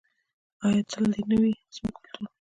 آیا 0.65 0.81
تل 0.89 1.03
دې 1.13 1.21
نه 1.29 1.35
وي 1.41 1.53
زموږ 1.75 1.95
کلتور؟ 2.03 2.29